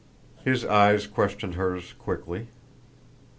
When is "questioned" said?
1.05-1.53